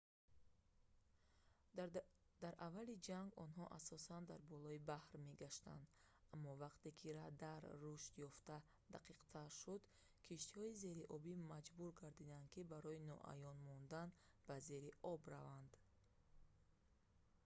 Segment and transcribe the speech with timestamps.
[2.43, 5.85] дар аввали ҷанг онҳо асосан дар болои баҳр мегаштанд
[6.33, 8.57] аммо вақте ки радар рушд ёфта
[8.95, 9.81] дақиқтар шуд
[10.25, 14.09] киштиҳои зериобӣ маҷбур гардиданд ки барои ноаён мондан
[14.47, 15.71] ба зери об раванд